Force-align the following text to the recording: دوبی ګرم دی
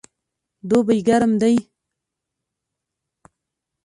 دوبی 0.69 0.99
ګرم 1.07 1.31
دی 1.41 1.55